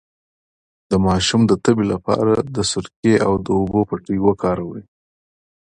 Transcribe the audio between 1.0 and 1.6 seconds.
ماشوم د